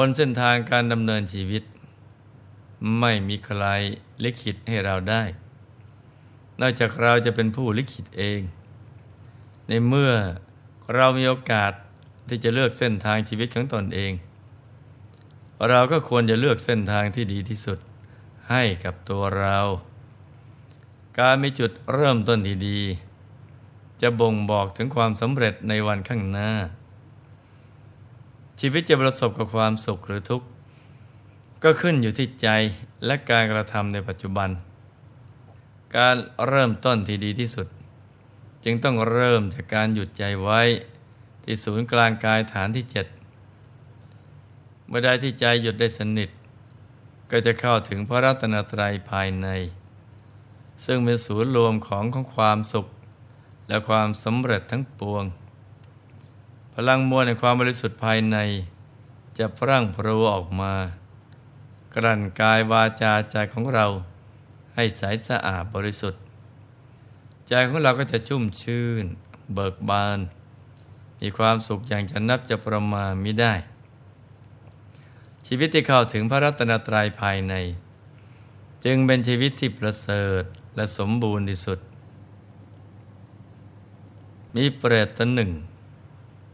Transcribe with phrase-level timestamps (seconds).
[0.00, 1.62] บนเส้นทางการดำเนินชีวิต
[3.00, 3.64] ไม่มีใคร
[4.24, 5.22] ลิขิตให้เราได้
[6.60, 8.40] นอกจากเราจะเป็นผู้ลิขิตเอง
[9.68, 10.12] ในเมื่อ
[10.94, 11.72] เรามีโอกาส
[12.28, 14.12] ที่จะเลือกเส้นทางชีวิตของตนเอง
[15.68, 17.78] เราก็ควรจะเลือกเส้นทางที่ดีที่สุด
[18.48, 19.58] ให้กับตัวเรา
[21.18, 22.80] การมีจุดเริ่มต้นที่ดี
[24.02, 26.50] จะบ่งบอกถึงความสำเร็จในวันข้างหน้า
[28.60, 30.46] ชีวิตจะประสบกับความสุขหรือทุกข์
[31.62, 32.48] ก็ขึ้นอยู่ที่ใจ
[33.06, 34.50] และการกระทำในปัจจุบัน
[35.96, 37.66] การเริ่มต้นที่ดีที่สุด
[38.64, 40.60] จึงต้องเริ่มจากการหยุดใจไว้
[41.44, 43.06] ที่ศูนย์กลางกายฐานที่เจ็ด
[44.86, 46.30] เมื่อใดที่ใจหยุดได้สนิท
[47.30, 49.48] ก็จะเข้าถึงพระรัตนตรัยภายใน
[50.84, 52.86] ซึ่งเป็นศูนย์รวมของของความสุข
[53.68, 55.24] และความสำเร็จทั้งปวง
[56.88, 58.36] ลังมวลในความบริสุทธิ์ภายใน
[59.38, 60.74] จะพรั่งพรูออกมา
[61.94, 63.86] กลั่นกายวาจาใจของเรา
[64.74, 66.20] ให้ใสสะอาดบริสุทธิ์
[67.48, 69.04] ใจของเราก็จะชุ่มชื่น
[69.54, 70.18] เบิกบาน
[71.20, 73.54] มีความสุขอย่างจะนับจะประมาณม่ได้
[75.46, 77.54] ชีวิตที่เข้าถึงพระรัตนตรัยภายใน
[78.84, 80.42] จึงเป็นชีวิตที่ประเสริฐ
[80.76, 81.78] และสมบูรณ์ที่สุด
[84.56, 85.50] มีเปรตตนหนึ่ง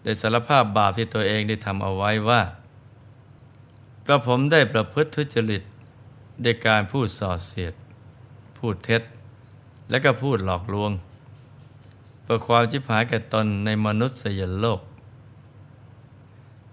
[0.05, 2.41] ได้สารภาพบาปที่ตัวเองได้ทำเอาไว้ว่า
[4.07, 5.63] กระผมได้ประพฤติทุจริต
[6.45, 7.75] ด้วยการพูดส่อเสียด
[8.59, 9.03] พูดเท็จ
[9.91, 10.93] และก็พูดหลอกลวง
[12.23, 14.81] เพื่อความชิบหายแก่ตนในมนุษยโลก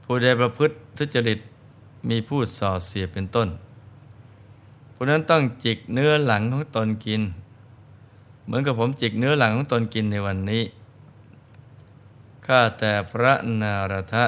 [0.03, 1.39] ผู้ใดประพฤติทุจริต
[2.09, 3.49] มีพูดส่อเสียดเป็นต้น
[4.93, 7.21] ผู้นั้นต้องจิกเนื้อหลังของตนกิน
[8.45, 10.63] เหมือนกับผมจิกเนื้อหลังของตนกินในวันนี้
[12.51, 14.25] ข้าแต่พระนารทะ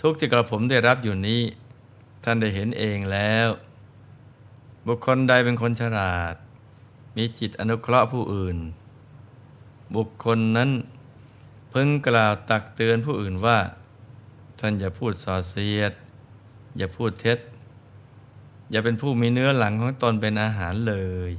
[0.00, 1.42] ทุกที่กระผมได้รับอยู่นี้
[2.24, 3.48] ท่านได้เห็นเองแล้ว
[4.86, 6.34] บุคคลใดเป็นคนฉลาด
[7.16, 8.58] มีจิตอนุเคราะห์ผู้อื่น
[9.96, 10.70] บุคคลนั้น
[11.72, 13.58] พึงกล่าวตักเตือนผู้อื่นว่า
[14.60, 15.92] ท่านอย่าพูดส่อเสียด
[16.76, 17.38] อย่าพูดเท็จ
[18.70, 20.94] อย่าเป็นผู้มีเนื้อหลังของตนเป็นอาหารเล
[21.30, 21.32] ย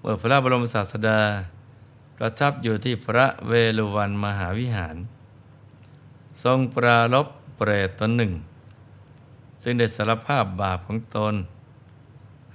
[0.00, 1.20] เมื่อพระบรมศาสดา
[2.16, 4.96] ประทับอยู่ที่พระเวฬุวันมหาวิหาร
[6.44, 7.26] ทรงปรารบ
[7.56, 8.32] เปรตตนหนึ่ง
[9.62, 11.34] ซึ่งได้สารภาพบาปของตน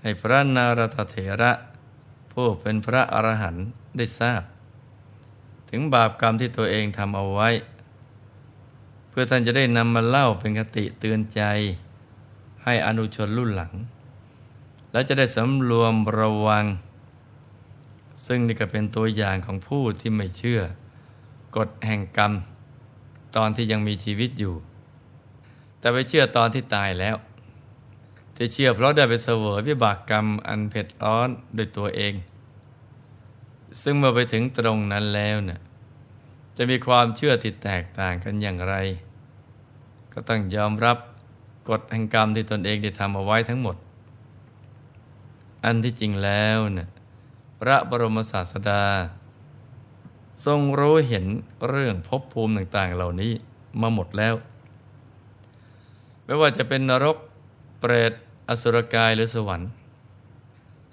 [0.02, 1.52] ให้พระนารตเถระ
[2.31, 3.66] ผู้เป็นพระอรหันต์
[3.98, 4.44] ได้ทราบ
[5.69, 7.50] ถึงบาปกรรมที่ตัวเองทำเอาไว้
[9.09, 11.42] เพื่อท่านจะได้นำมาเล่าเป็นคติเตือนใจ
[12.64, 13.74] ให้อนุชนรุ่นหลัง
[14.92, 16.66] และจะได้สำรวมระวัง
[18.25, 20.62] ซึ่งนี่ก็เป็นตัวอย่างของผู้ที่ไม่เชื่อ
[21.56, 22.34] กฎแห่งกรรม
[23.35, 24.56] ตอนที่ยังมีชีวิตอยู่
[25.80, 27.16] แต่ไปเชื่อตอนที่ตายแล้ว
[28.35, 32.13] ที่เชื่อเพราะได้ไปเสวยวิบากกรรมอันเผ็ดร้อนโดยตัวเอง
[33.81, 35.59] ซึ่งเมื่อไปถึงตรงนั้นแล้วเนะ่ย
[36.57, 38.75] จะมีความเชื่อที่แตกต่างกันอย่างไร
[40.13, 40.97] ก็ต้องยอมรับ
[41.69, 43.78] กฎแห่งกรรมที่ตนเองได้ทำเอาไว้ทั้งหมด
[45.66, 46.90] อันที่จริงแล้วเนะ่ย
[47.64, 48.84] พระบรมศาสดา
[50.46, 51.25] ทรงรู้เห็น
[51.70, 53.34] เรื่องภพภูมิต่างๆ เหล่านี้
[53.81, 54.36] มาหมดแล้ว
[56.25, 57.18] ไม่ว่าจะเป็นนรก
[57.80, 58.13] เปรต
[58.50, 59.69] อสุรกายหรือสวรรค์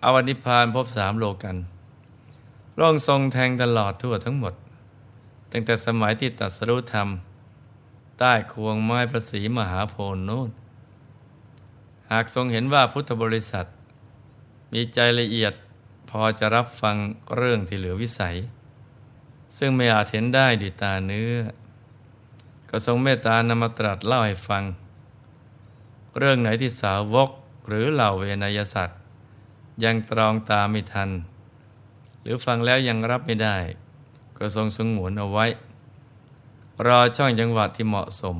[0.02, 1.56] อวนิพานพบสามโลกัน
[2.80, 4.54] ร่องทรงแทงตลอดทั่วทั้งหมด
[5.50, 7.08] ตั้งแต่สมัยที่ตัดสรุธรรม
[8.18, 10.50] ใต้ควงไม้ประสีมหาโพนโน้น
[12.10, 13.66] หากทรงเห็นว่าพุทธบริษัท
[14.72, 15.54] มีใจละเอียด
[16.20, 16.96] อจะรับฟัง
[17.36, 18.36] เรื่องที่เหลือวิสัย
[19.58, 21.34] ซึ่งไม่อาจเห็นได้ด้วยตาเนื้อ
[22.70, 24.64] ก็ทรงเมตตานำมาตรัสเล่าให้ฟัง
[26.18, 27.30] เรื่องไหนที่สาวก
[27.68, 28.98] หรือเหล่าเวนยสัตว์
[29.84, 31.10] ยังตรองตามไม่ทัน
[32.22, 33.56] หรือฟังแล้วยังรับไม่ได้
[34.38, 35.46] ก็ทรงสงวนเอาไว้
[36.86, 38.38] รอช่องจังหวะที่เหมาะสม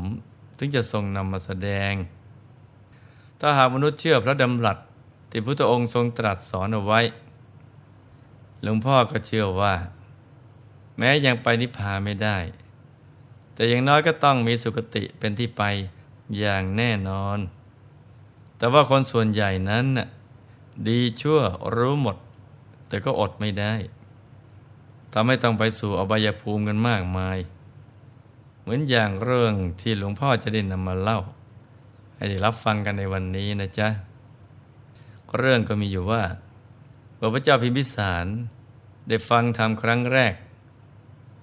[0.59, 1.93] ถึงจะทรงนำมาแสดง
[3.41, 4.79] ถ้าหากมนุษย์เชื่อพระดำรัส
[5.31, 7.01] ที่พุทธองค์ทรงตรัสสอนเอาไว้
[8.63, 9.75] หลวงพ่อก็เชื่อว่า
[10.99, 12.39] แม้ยังไปนิพพานไม่ได้
[13.55, 15.63] แต่อย่างน้อยก็ต้องมีสุคติเป็นที่ไป
[16.39, 17.39] อย่างแน่นอน
[18.57, 20.09] แต่ว่าคนส่วนใหญ่นั้นน่ะ
[20.89, 21.41] ดีชั่ว
[21.75, 22.17] รู้หมด
[22.89, 23.75] แต่ก็อดไม่ได้
[25.13, 27.39] ทำให้ต้องไปสู่อบายภูมิกันมากมาย
[28.61, 31.21] เหมือนอย่างเรื่องที่หลวงพ่อจะได้นำมาเล่า
[32.17, 33.89] ให้ได้รับฟังกันในวันนี้นะจ๊ะ
[35.39, 36.23] เรื่องก็มีอยู่ว่า
[37.19, 38.27] พระเจ้าพิมพิสาร
[39.09, 40.35] ได้ฟังธรรมครั้งแรก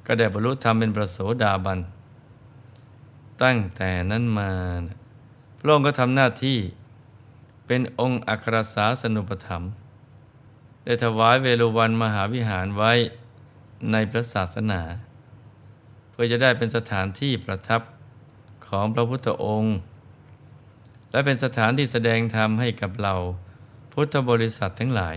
[0.06, 1.80] ก็ได้บรรลุธรรมเป็นประโสดาบัน
[3.44, 4.52] ตั้งแต่นั้นมา
[5.60, 6.60] พระองค์ก็ทำหน้าที่
[7.68, 9.64] เป็นองค์อัครสาสนุปถัม
[10.84, 12.94] ได้ถวายเวรุวันมหาวิหารไว้
[13.92, 14.82] ในพระศาสนา
[16.10, 17.82] เพื่อจะได้เป็นสถานที่ประทับ
[18.68, 19.76] ของพระพุทธองค์
[21.12, 23.16] และเป็นสถานที่แสดงธรรมให้กับเรา
[23.92, 25.16] พุทธบริษัททั้งหลาย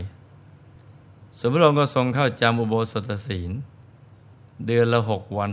[1.39, 3.51] สมพระองค์ก็ทรงเข้าจำอุโบสถศีล
[4.67, 5.51] เดือนละหกวัน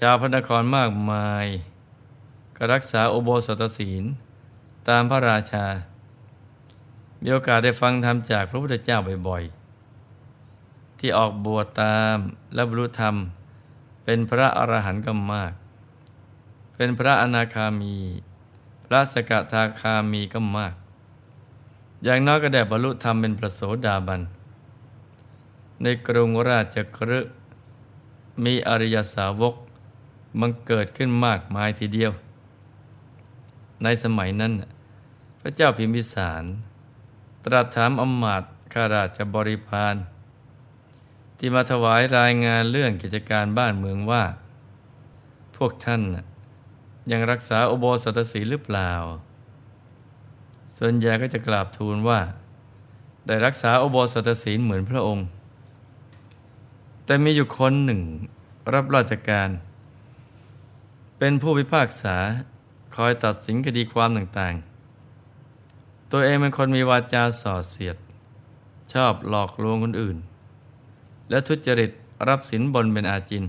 [0.00, 1.46] ชาวพระนครมากมาย
[2.56, 4.04] ก็รักษาอุโบสถศีล
[4.88, 5.66] ตามพระราชา
[7.20, 8.98] มีโอกาสได้ฟังธรรมจากพระพุทธเจ้า
[9.28, 12.16] บ่อยๆ ที่ออกบวชตาม
[12.54, 13.14] และบรรลุธรรม
[14.04, 15.52] เป็นพระอรหันต์ก็มาก
[16.76, 17.96] เป็นพระอนาคามี
[18.84, 20.74] พระสกทาคามีก็มาก
[22.04, 24.20] อย่างน้อยก็ได้บรรลุธรรมเป็นประโสดาบัน
[25.82, 27.32] ในกรุงราชกฤห์
[28.44, 29.54] มีอริยสาวก
[30.40, 32.12] มันเกิดขึ้นมากมายทีเดียว
[33.82, 34.52] ในสมัยนั้น
[35.40, 36.44] พระเจ้าพิมพิสาร
[37.44, 38.42] ตรัสถามอมมาต
[38.72, 39.94] ข้าราชบริพาร
[41.38, 44.24] ที่มาถวายรายงานเรื่องกิจการบ้านเมืองว่า
[45.56, 46.02] พวกท่าน
[47.10, 48.92] ยังรักษาอุโบสถศีลหรือเปล่า
[50.78, 52.20] ส่วนใหญ่ก็จะกราบทูลว่า
[53.26, 55.26] ได้รักษาอุโบสถศีลเหมือนพระองค์
[57.04, 58.00] แต่มีอยู่คนหนึ่ง
[58.74, 59.48] รับราชการ
[61.18, 62.16] เป็นผู้พิพากษา
[62.96, 67.96] คอยตัดสินคดีความต่างๆ ตัวเองเป็นคนมีวาจาส่อเสียด
[68.92, 70.16] ชอบหลอกลวงคนอื่น
[71.30, 71.90] และทุจริต
[72.28, 73.44] รับสินบนเป็นอาจิน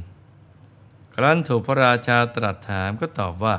[1.16, 3.56] ครั้นถูกพระราชาตรัสถามก็ตอบว่า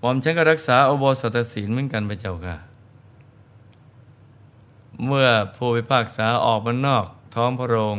[0.00, 2.56] หม่อมฉันก็รักษาอโบสถศีลเหมือนกันพระเจ้าค่ะ
[5.06, 7.04] เมื่อผู้พิพากษาออกมานอก
[7.34, 7.96] ท้องพระโรง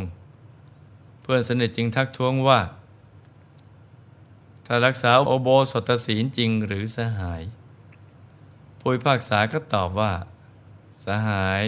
[1.22, 2.60] เพื่อนสนิทจึงทักท้วงว่า
[4.66, 7.42] ถ้ารักษาอโบสถศีลจริงหรือสหาย
[8.80, 10.14] ผู้พิพากษาก็ตอบว่า
[11.06, 11.64] สหาย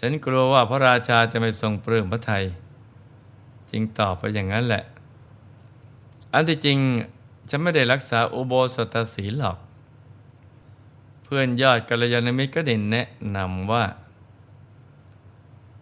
[0.00, 2.44] ฉันกลัวว่าพระราชาจะไม่ทรงปลื้มพระไทย
[3.70, 4.84] จึงตอบไปอย่างนั้นแหละ
[6.32, 6.78] อันที่จริง
[7.48, 9.58] ฉันไม่ได้รักษาอุโบสถศีลหรอก
[11.24, 13.06] เพื่อนยอดกัลยาณมิตรก็ได้แนะ
[13.36, 13.84] นำว่า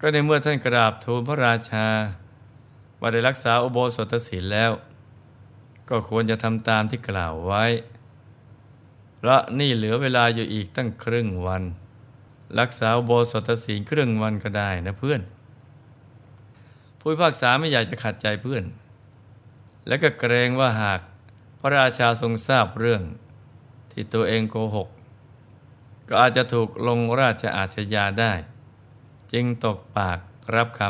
[0.00, 1.86] ก็ในเมื่อท่านกราบทูลพระราชา
[3.00, 4.70] ว่าได้รักษาอุโบสถศีลแล้ว
[5.88, 7.64] ก็ควรจะทำตามที่กล่าวไว้
[9.16, 11.62] เพราะนี่เหลือเวลาอยู่อีกตั้งครึ่งวัน
[12.60, 15.20] รักษาอุโบสถศีลครึ่งวันก็ได้นะเพื่อน
[16.98, 18.64] ผู้พิพากษาไม่อยากจะขัดใจเพื่อน
[19.86, 21.00] และก็เกรงว่าหาก
[21.64, 23.02] พระราชาทรงทราบเรื่อง
[23.92, 24.88] ที่ตัวเองโกหก
[26.08, 28.32] ก็อาจจะถูกลงราชอาชญาได้
[29.32, 30.18] จึงตกปาก
[30.54, 30.80] รับค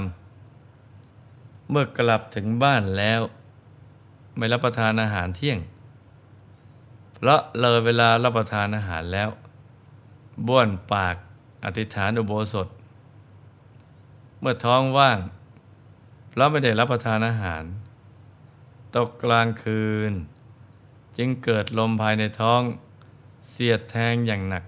[0.81, 3.21] ำ เมื่อกลับถึงบ้านแล้ว
[4.37, 5.59] ไม่รับประทานอาหารเที่ยง
[7.15, 9.29] เพราะเลยเวลารับประทานอาหารแล้ว
[10.47, 11.17] บ้วนปาก
[11.65, 12.69] อธิษฐานอุโบสถ
[14.41, 15.19] เมื่อท้องว่าง
[16.31, 17.63] เพราะไม่ได้รับประทานอาหาร
[18.97, 20.13] ตกกลางคืน
[21.17, 22.63] จึงเกิดลมภายในท้อง
[23.51, 24.65] เสียดแทงอย่างหนัก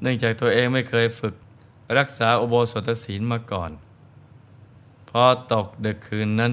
[0.00, 1.34] เนื่องจากตัวเองไม่เคยฝึก
[1.98, 3.70] รักษาอุโบสถศีลมาก่อน
[5.08, 6.52] พอตกดึกคืนนั้น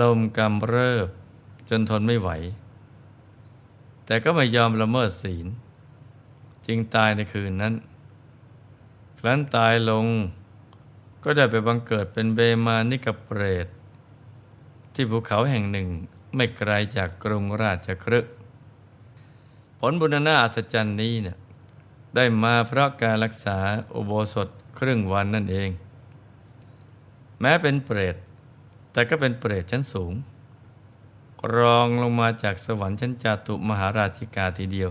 [0.00, 1.08] ลมกำเริบ
[1.68, 2.30] จนทนไม่ไหว
[4.06, 5.46] แต่ก็ไม่ยอมละเมิดศีล
[6.66, 7.74] จึงตายในคืนนั้น
[9.18, 10.06] ครั้นตายลง
[11.24, 13.66] ก็ได้ไปบังเกิดเป็นเบมานิกเปรต
[14.94, 15.88] ที่ภูเขาแห่งหนึ่ง
[16.34, 18.26] ไม่ไกลจากกรุงราชครึก
[19.78, 21.36] ผลบุญนาอัศจรรย์นี้เนี่ย
[22.16, 23.58] ได้มาเพราะการรักษา
[23.94, 25.70] อุโบสถครึ่งวันนั่นเอง
[27.40, 28.16] แม้เป็นเปรต
[28.92, 30.12] แต่ก็เป็นเปรตชั้นสูง
[31.56, 34.90] รองลงมาจากสวรรค์ชั้นจาตุมหาราชิกาทีเดียว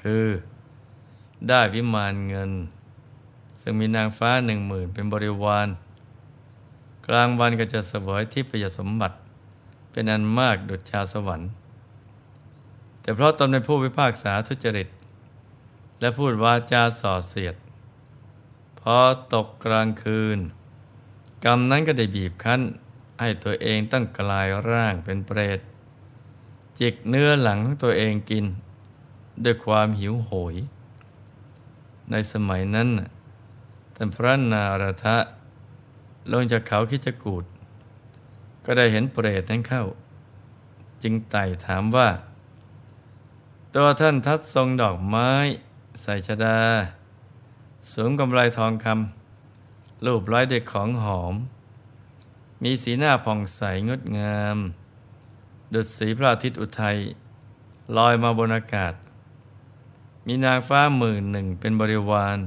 [0.00, 0.26] คือ
[1.48, 2.50] ได้วิมานเงิน
[3.60, 5.68] ซึ่งมีนางฟ้าหนึ่งหมื่นเป็นบริวาร
[7.06, 9.16] กลางวันก็จะเสวยทิพยสมบัติ
[9.94, 11.50] เป็นอันมากดุจชาสวรรค์
[13.00, 14.88] แต่เพราะตนเป็นผู้พิพากษาทุจริต
[16.00, 17.56] และพูดวาจาส่อเสียด
[18.80, 18.96] พอ
[19.34, 20.38] ตกกลางคืน
[21.44, 22.60] กรรมนั้นก็ได้บีบคั้น
[23.20, 25.60] ให้ตัวเองต้องกลายร่างเป็นเปรต
[26.78, 28.44] จิกเนื้อหลังของตัวเองกิน
[29.44, 30.54] ด้วยความหิวโหย
[32.10, 32.88] ในสมัยนั้น
[33.94, 35.16] ท่านพระนารทะ
[36.32, 37.44] ลงจากเขาคิจกูด
[38.64, 39.84] ก็ได้เห็นเปรตนั้นเข้า
[41.02, 42.08] จึงไต่ถามว่า
[43.74, 45.30] ตัวท่านทัดทรงดอกไม้
[46.02, 46.58] ใส่ชดา
[47.90, 51.34] สวมกำไรทองคำรูปร้อยเด็กของหอม
[52.62, 54.56] มีสีหน้าผ่องใสงดงาม
[55.72, 56.96] ดุจสีพระอาทิตย์อุทัย
[57.96, 58.94] ลอยมาบนอากาศ
[60.26, 62.38] มีนางฟ้าหมื่นหนึ่งเป็นบริวาร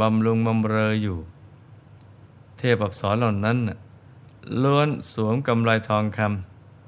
[0.00, 1.18] บำรุงบำเรออยู่
[2.58, 3.78] เทพอับสรเหล่านั้นอะ
[4.62, 6.20] ล้วนสวมกำไลทองค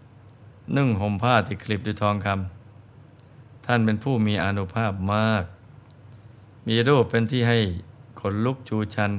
[0.05, 5.45] ำนึ่งห่มผ้าที่คลิปด้วยทองคำท่านเป็นผู้มีอนุภาพมาก
[6.69, 7.59] มีรูปเป็นที่ให้
[8.21, 9.13] ขนลุกจูชัน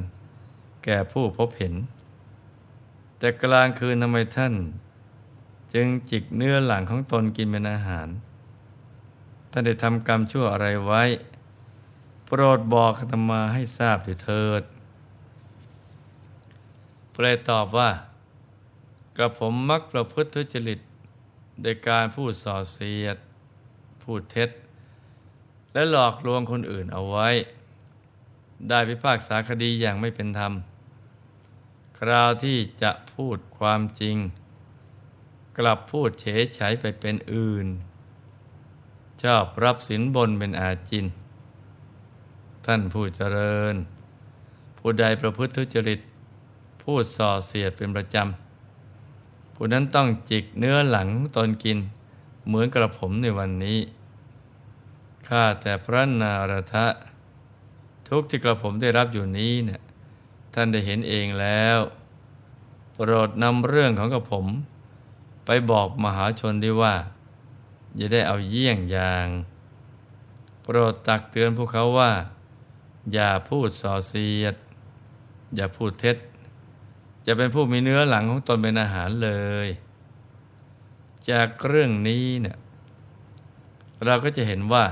[0.84, 1.74] แก่ผู้พบเห็น
[3.18, 4.54] แต่กลางคืนทำไมท่าน
[5.74, 8.08] จึงจิกเนื้อหลังของตนกินเป็นอาหาร
[9.52, 11.04] ท่านได้ทำกรรมชั่วอะไรไว้
[12.26, 14.64] โปรดบอกธรรมาให้ทราบด้วยเถิด
[17.12, 17.90] เปรตตอบว่า
[19.16, 20.80] กระผมมักประพฤติทุจริต
[21.62, 23.18] โดยการพูดส่อเสียด
[24.04, 24.50] พูดเท็จ
[25.74, 27.30] และหลอกลวงคนอื่นเอาไว้
[28.70, 30.54] ได้พิพากษาคดีอย่างไม่เป็นธรรม
[32.00, 34.18] คราวที่จะพูดความจริง
[35.58, 37.68] กลับพูดเฉยฉายไปเป็นอื่น
[39.24, 41.06] ชอบรับสินบนเป็นอาจิน
[42.66, 43.76] ท่านผู้เจริญ
[44.78, 46.00] ผู้ใดประพฤติทุจริต
[46.84, 48.43] พูดส่อเสียดเป็นประจำ
[49.54, 51.78] ผู้นั้นต้องจิกเนื้อหลังตนกิน
[52.48, 53.80] เหมือนกระผมในวันนี้
[55.28, 56.86] ข้าแต่พระนารทะ
[58.08, 59.82] ทุกที่กระผมได้รับอยู่นี้เนี่ย
[60.54, 61.80] ท่านได้เห็นเองแล้ว
[62.94, 64.46] โปรดนำเรื่องของกระผม
[65.46, 66.96] ไปบอกมหาชนดีว่า
[67.96, 69.28] อย่าได้เอาเยี่ยงอย่าง
[70.62, 72.12] โปรดตักเตือนพวกเขาว่า
[73.14, 74.56] อย่าพูดส่อเสียด
[75.56, 76.18] อย่าพูดเท็จ
[77.26, 79.32] จะเป็นผู้มีเนื้อหลังของตนเป็นอาหารเล
[79.66, 79.68] ย
[81.30, 82.58] จากเรื่องนี้เนี่ย
[84.06, 84.86] เราก็จะเห็นว่า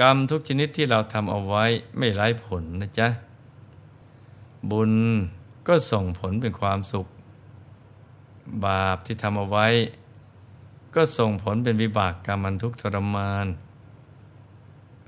[0.00, 1.64] กรรมทุกชนิดที่เราทำเอาไว้
[1.98, 3.08] ไม่ไร้ผลนะจ๊ะ
[4.70, 4.92] บุญ
[5.68, 7.06] ก็ส่งผลเป็นความสุข
[8.64, 9.66] บาปที่ทำเอาไว้
[10.94, 13.46] ก็ส่งผลเป็นวิบากกรรมอันทุกข์ทรมาน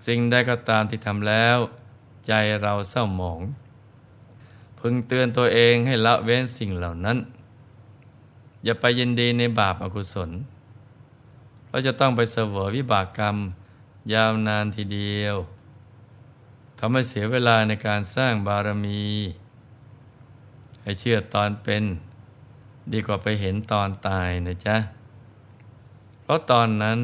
[0.07, 1.59] สิ่งใดก็ตามที่ทำแล้ว
[2.27, 2.33] ใจ
[2.63, 3.41] เราเศร้าหมอง
[4.79, 7.19] พึงเตือนตัวเองให้ละเว้นสิ่งเหล่านั้น
[8.65, 10.31] อย่าไปยินดีในบาปอกุศล
[11.69, 13.37] เราจะต้องไปเสวยวิบากกรรม
[14.13, 15.37] ยาวนานทีเดียว
[16.79, 19.03] ทำให้เสียเวลาในการสร้างบารมี
[20.83, 21.85] ให้เชื่อตอนเป็น
[22.93, 24.77] ดีกว่าไปเห็นตอนตายนะจ๊ะ
[26.23, 26.99] เพราะตอนนั้น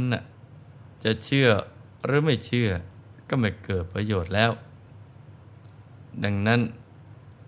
[1.05, 1.49] จะเชื่อ
[2.05, 2.69] หรือไม่เชื่อ
[3.29, 4.51] ก็ไม่เกิดประโยชน์แล้ว
[6.25, 6.61] ดังนั้น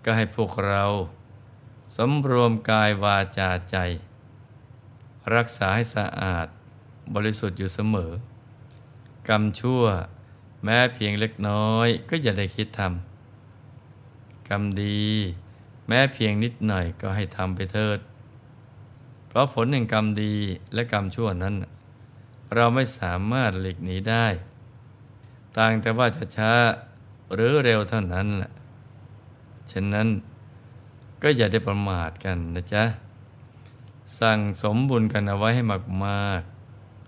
[0.03, 0.83] ก็ให้พวกเรา
[1.95, 3.77] สำรวมกายวาจาใจ
[5.35, 6.47] รักษาให้สะอาด
[7.15, 8.11] บริสุทธิ์อยู่เสมอ
[9.29, 9.83] กรรมชั่ว
[10.63, 15.05] แม้เพียงเล็กน้อยก็อย่าได้คิดทำกรรมดี
[15.87, 17.99] แม้เพียงนิดหน่อยก็ให้ทำไปเถิด
[19.27, 20.33] เพราะผลแห่งกรรมดี
[20.73, 21.55] และกรรมชั่วนั้น
[22.55, 24.27] เราไม่สามารถหลีกหนีได้
[25.57, 26.53] ต่างแต่ว่าจะช้า
[27.33, 28.51] หรือเร็วเท่านั้นแหละ
[29.71, 30.07] ฉะนั้น
[31.21, 32.83] ก็อย่าได้ประมาทกันนะจ๊ะ
[34.19, 35.63] สั่งสมบุญกันเอาไว้ให้
[36.05, 36.41] มาก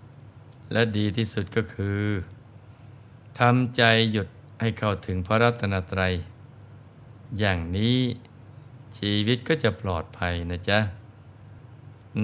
[0.02, 2.02] ๆ และดีที่สุดก็คือ
[3.38, 4.28] ทำใจหยุด
[4.60, 6.12] ให้เข้าถึงพระรัตนตรัย
[7.38, 7.98] อย่างนี้
[8.98, 10.80] ชีวิตก็จะปลอดภัยนะจ๊ะ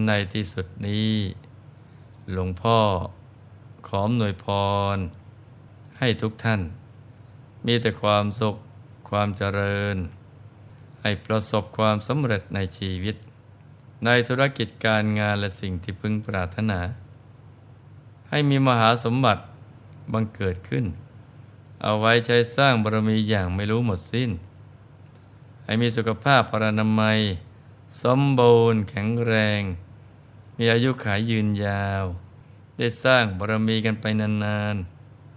[0.06, 1.12] ในที่สุดนี้
[2.32, 2.78] หลวงพ่อ
[3.88, 4.46] ขอมหน่วยพ
[4.96, 4.98] ร
[5.98, 6.60] ให้ทุกท่าน
[7.66, 8.56] มีแต่ความสุข
[9.08, 9.96] ความเจริญ
[11.06, 13.16] ให้ประสบความสำเร็จในชีวิต
[14.04, 16.80] ในธุรกิจการงานและสิ่งที่พึงปรารถนา
[18.30, 19.42] ให้มีมหาสมบัติ
[20.12, 20.84] บังเกิดขึ้น
[21.82, 24.30] เอาไว้ใช้สร้างบารมีอย่างไม่รู้หมดสิ้น
[25.64, 27.18] ให้มีสุขภาพพรานามัย
[28.02, 29.60] สมบูรณ์แข็งแรง
[30.58, 32.04] มีอายุขายยืนยาว
[32.78, 34.76] ได้สร้างบารมีกันไปนาน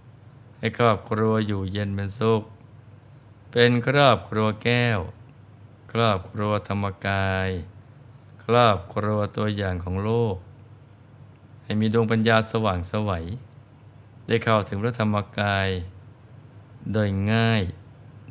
[0.02, 2.42] ๆ ให้ครอบครัวอยู่เย็นเป็นสุข
[3.52, 5.00] เป็นครอบครัวแก้ว
[5.92, 7.48] ครอบครัวธรรมกาย
[8.44, 10.36] ครอบครัวตัวอย่างของโลก
[11.62, 13.24] ให้มีดวงปัญญาสว่างสวัย
[14.26, 15.68] ได้เข้าถึงพระธรรมกาย
[16.92, 17.62] โดยง่าย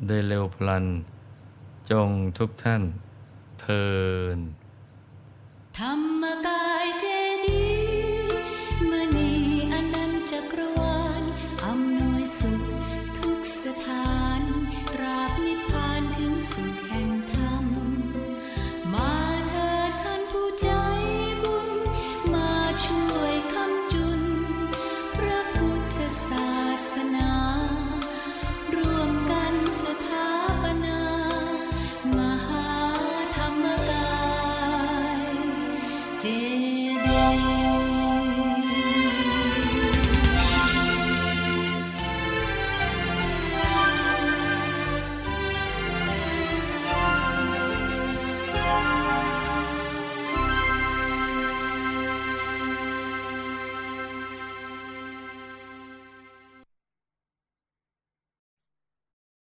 [0.06, 0.86] โดยเร็วพลัน
[1.90, 2.82] จงทุกท่าน
[3.60, 3.86] เทิ
[4.36, 4.38] น
[5.78, 7.06] ธรรมกายเจ